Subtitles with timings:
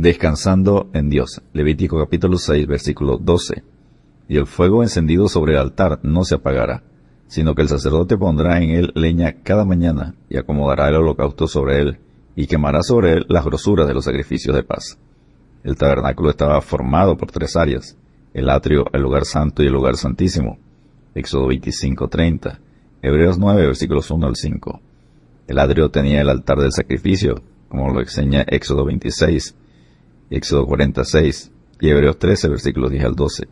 [0.00, 1.42] Descansando en Dios.
[1.52, 3.62] Levítico capítulo 6, versículo 12.
[4.30, 6.82] Y el fuego encendido sobre el altar no se apagará,
[7.26, 11.80] sino que el sacerdote pondrá en él leña cada mañana y acomodará el holocausto sobre
[11.82, 11.98] él
[12.34, 14.96] y quemará sobre él las grosuras de los sacrificios de paz.
[15.64, 17.98] El tabernáculo estaba formado por tres áreas,
[18.32, 20.56] el atrio, el lugar santo y el lugar santísimo.
[21.14, 22.58] Éxodo 25:30,
[23.02, 24.80] Hebreos 9, versículos 1 al 5.
[25.46, 29.56] El atrio tenía el altar del sacrificio, como lo enseña Éxodo 26,
[30.30, 33.48] Éxodo 46 y Hebreos 13, versículos 10 al 12.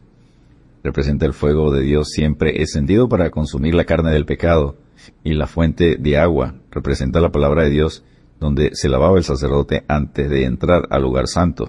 [0.85, 4.77] Representa el fuego de Dios siempre encendido para consumir la carne del pecado,
[5.25, 8.05] y la fuente de agua representa la palabra de Dios
[8.39, 11.69] donde se lavaba el sacerdote antes de entrar al lugar santo.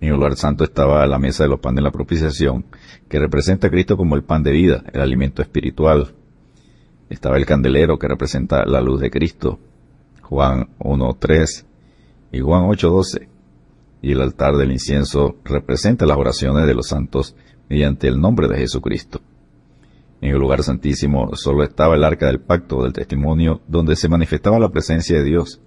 [0.00, 2.64] En el lugar santo estaba la mesa de los panes de la propiciación,
[3.08, 6.14] que representa a Cristo como el pan de vida, el alimento espiritual.
[7.10, 9.58] Estaba el candelero, que representa la luz de Cristo,
[10.22, 11.64] Juan 1.3
[12.30, 13.31] y Juan 8.12.
[14.02, 17.34] Y el altar del incienso representa las oraciones de los santos
[17.70, 19.20] mediante el nombre de Jesucristo.
[20.20, 24.58] En el lugar santísimo solo estaba el arca del pacto del testimonio donde se manifestaba
[24.58, 25.60] la presencia de Dios,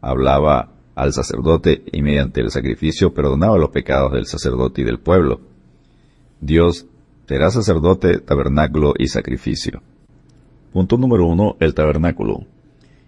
[0.00, 5.40] hablaba al sacerdote y mediante el sacrificio perdonaba los pecados del sacerdote y del pueblo.
[6.40, 6.86] Dios
[7.26, 9.80] será sacerdote, tabernáculo y sacrificio.
[10.72, 12.46] Punto número uno, el tabernáculo.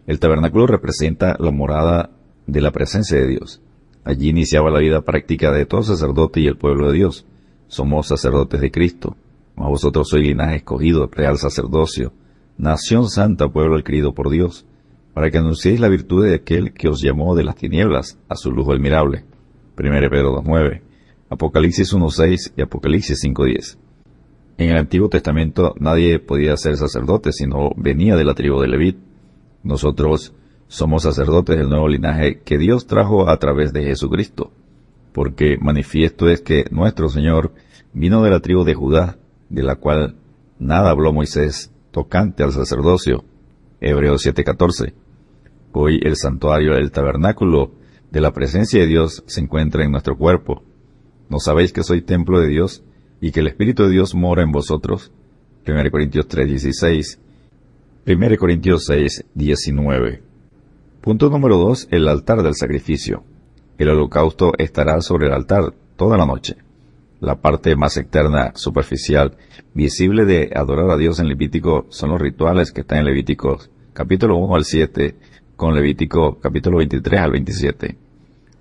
[0.06, 2.10] El tabernáculo representa la morada
[2.46, 3.60] de la presencia de Dios.
[4.04, 7.26] Allí iniciaba la vida práctica de todo sacerdote y el pueblo de Dios.
[7.68, 9.16] Somos sacerdotes de Cristo.
[9.56, 12.12] Mas vosotros sois linaje escogido, real sacerdocio,
[12.58, 14.66] nación santa, pueblo adquirido por Dios
[15.14, 18.50] para que anunciéis la virtud de aquel que os llamó de las tinieblas a su
[18.50, 19.24] luz admirable.
[19.78, 20.82] 1 Pedro 2.9,
[21.30, 23.78] Apocalipsis 1.6 y Apocalipsis 5.10.
[24.58, 28.98] En el Antiguo Testamento nadie podía ser sacerdote sino venía de la tribu de Levit.
[29.62, 30.34] Nosotros
[30.74, 34.50] somos sacerdotes del nuevo linaje que Dios trajo a través de Jesucristo,
[35.12, 37.52] porque manifiesto es que nuestro Señor
[37.92, 39.16] vino de la tribu de Judá,
[39.50, 40.16] de la cual
[40.58, 43.24] nada habló Moisés tocante al sacerdocio.
[43.80, 44.94] Hebreos 7:14
[45.70, 47.70] Hoy el santuario del tabernáculo
[48.10, 50.64] de la presencia de Dios se encuentra en nuestro cuerpo.
[51.28, 52.82] ¿No sabéis que soy templo de Dios
[53.20, 55.12] y que el Espíritu de Dios mora en vosotros?
[55.68, 57.20] 1 Corintios 3:16.
[58.06, 60.33] 1 Corintios 6:19.
[61.04, 61.88] Punto número 2.
[61.90, 63.24] El altar del sacrificio.
[63.76, 66.56] El holocausto estará sobre el altar toda la noche.
[67.20, 69.36] La parte más externa, superficial,
[69.74, 73.58] visible de adorar a Dios en Levítico son los rituales que están en Levítico
[73.92, 75.14] capítulo 1 al 7
[75.56, 77.98] con Levítico capítulo 23 al 27.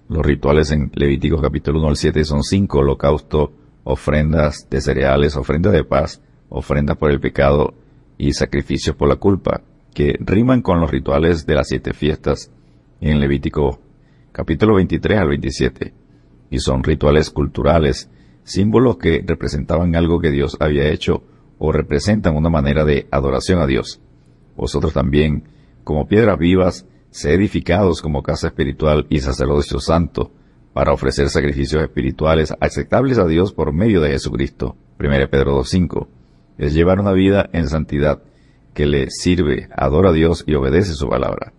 [0.10, 3.52] Los rituales en Levítico capítulo 1 al 7 son cinco holocaustos,
[3.86, 7.74] ofrendas de cereales, ofrendas de paz, ofrendas por el pecado
[8.18, 9.62] y sacrificios por la culpa,
[9.94, 12.52] que riman con los rituales de las siete fiestas
[13.00, 13.80] en Levítico
[14.32, 15.94] capítulo 23 al 27.
[16.50, 18.10] Y son rituales culturales,
[18.44, 21.24] símbolos que representaban algo que Dios había hecho
[21.58, 24.02] o representan una manera de adoración a Dios.
[24.56, 25.44] Vosotros también
[25.84, 30.32] como piedras vivas, se edificados como casa espiritual y sacerdocio santo,
[30.74, 34.76] para ofrecer sacrificios espirituales aceptables a Dios por medio de Jesucristo.
[35.00, 36.08] 1 Pedro 2.5.
[36.58, 38.24] Es llevar una vida en santidad,
[38.74, 41.54] que le sirve, adora a Dios y obedece su palabra.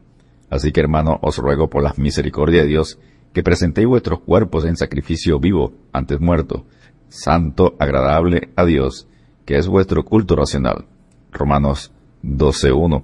[0.50, 2.98] Así que hermano, os ruego por la misericordia de Dios,
[3.32, 6.66] que presentéis vuestros cuerpos en sacrificio vivo, antes muerto,
[7.08, 9.08] santo, agradable a Dios,
[9.44, 10.86] que es vuestro culto racional.
[11.32, 11.92] Romanos
[12.22, 13.02] 12.1.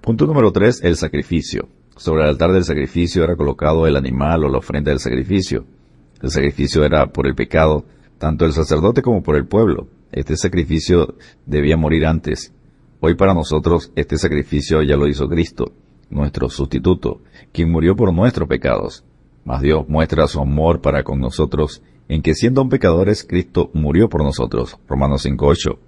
[0.00, 0.82] Punto número 3.
[0.84, 1.68] El sacrificio.
[1.96, 5.64] Sobre el altar del sacrificio era colocado el animal o la ofrenda del sacrificio.
[6.22, 7.84] El sacrificio era por el pecado,
[8.18, 9.88] tanto el sacerdote como por el pueblo.
[10.12, 11.14] Este sacrificio
[11.44, 12.54] debía morir antes.
[13.02, 15.72] Hoy para nosotros este sacrificio ya lo hizo Cristo,
[16.10, 19.06] nuestro sustituto, quien murió por nuestros pecados.
[19.42, 24.22] Mas Dios muestra su amor para con nosotros en que siendo pecadores Cristo murió por
[24.22, 24.76] nosotros.
[24.86, 25.78] Romanos 5.8.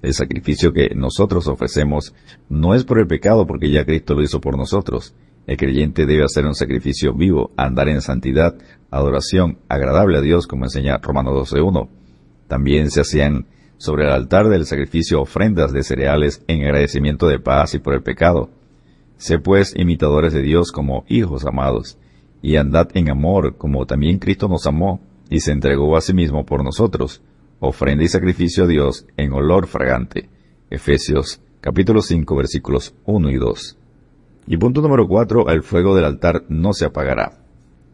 [0.00, 2.14] El sacrificio que nosotros ofrecemos
[2.48, 5.14] no es por el pecado porque ya Cristo lo hizo por nosotros.
[5.46, 8.56] El creyente debe hacer un sacrificio vivo, andar en santidad,
[8.90, 11.88] adoración, agradable a Dios, como enseña Romanos 12.1.
[12.48, 13.48] También se hacían
[13.84, 18.02] sobre el altar del sacrificio ofrendas de cereales en agradecimiento de paz y por el
[18.02, 18.48] pecado.
[19.18, 21.98] Sé pues imitadores de Dios como hijos amados,
[22.40, 26.46] y andad en amor como también Cristo nos amó y se entregó a sí mismo
[26.46, 27.22] por nosotros,
[27.60, 30.30] ofrenda y sacrificio a Dios en olor fragante.
[30.70, 33.78] Efesios capítulo 5 versículos 1 y 2.
[34.46, 37.38] Y punto número 4, el fuego del altar no se apagará.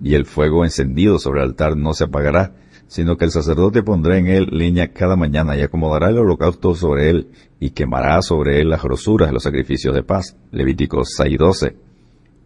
[0.01, 2.55] Y el fuego encendido sobre el altar no se apagará,
[2.91, 7.09] sino que el sacerdote pondrá en él leña cada mañana y acomodará el holocausto sobre
[7.09, 7.29] él
[7.61, 10.37] y quemará sobre él las grosuras de los sacrificios de paz.
[10.51, 11.77] Levíticos 6:12.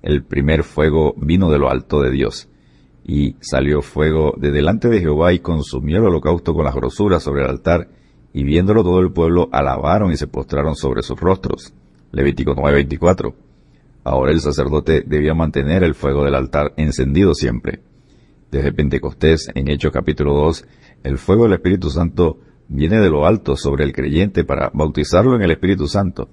[0.02, 2.50] El primer fuego vino de lo alto de Dios.
[3.06, 7.42] Y salió fuego de delante de Jehová y consumió el holocausto con las grosuras sobre
[7.42, 7.88] el altar,
[8.34, 11.72] y viéndolo todo el pueblo alabaron y se postraron sobre sus rostros.
[12.12, 13.34] Levítico 9:24.
[14.04, 17.80] Ahora el sacerdote debía mantener el fuego del altar encendido siempre.
[18.54, 20.64] Desde Pentecostés, en Hechos capítulo 2,
[21.02, 25.42] el fuego del Espíritu Santo viene de lo alto sobre el creyente para bautizarlo en
[25.42, 26.28] el Espíritu Santo.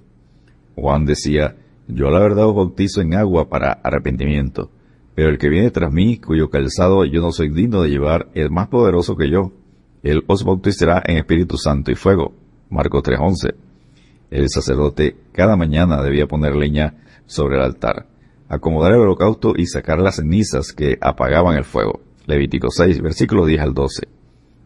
[0.76, 1.56] Juan decía,
[1.88, 4.70] yo la verdad os bautizo en agua para arrepentimiento,
[5.16, 8.48] pero el que viene tras mí, cuyo calzado yo no soy digno de llevar, es
[8.52, 9.50] más poderoso que yo.
[10.04, 12.34] Él os bautizará en Espíritu Santo y fuego.
[12.70, 13.56] Marcos 3:11.
[14.30, 16.94] El sacerdote cada mañana debía poner leña
[17.26, 18.06] sobre el altar,
[18.48, 22.11] acomodar el holocausto y sacar las cenizas que apagaban el fuego.
[22.26, 24.08] Levítico 6, versículos 10 al 12.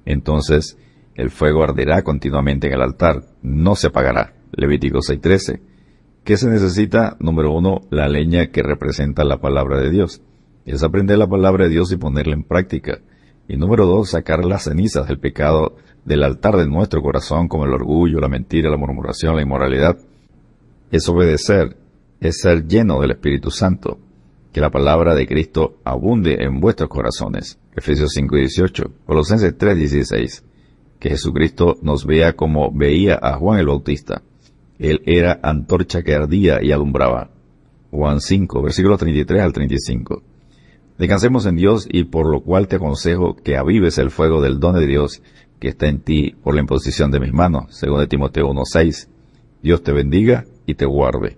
[0.05, 0.79] Entonces,
[1.14, 4.35] el fuego arderá continuamente en el altar, no se apagará.
[4.53, 5.61] Levítico 6:13.
[6.25, 7.17] ¿Qué se necesita?
[7.20, 10.23] Número uno, la leña que representa la palabra de Dios.
[10.64, 12.99] Es aprender la palabra de Dios y ponerla en práctica.
[13.49, 17.73] Y número dos, sacar las cenizas del pecado del altar de nuestro corazón, como el
[17.73, 19.97] orgullo, la mentira, la murmuración, la inmoralidad.
[20.91, 21.76] Es obedecer,
[22.20, 23.99] es ser lleno del Espíritu Santo.
[24.56, 27.58] Que la palabra de Cristo abunde en vuestros corazones.
[27.76, 30.43] Efesios 5:18, Colosenses 3:16.
[30.99, 34.23] Que Jesucristo nos vea como veía a Juan el Bautista
[34.79, 37.29] él era antorcha que ardía y alumbraba.
[37.91, 40.23] Juan 5, versículos 33 al 35.
[40.97, 44.75] Descansemos en Dios y por lo cual te aconsejo que avives el fuego del don
[44.75, 45.23] de Dios
[45.61, 49.11] que está en ti por la imposición de mis manos, según de Timoteo 1.6.
[49.62, 51.37] Dios te bendiga y te guarde.